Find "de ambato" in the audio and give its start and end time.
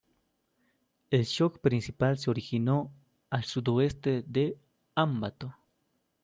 4.27-5.55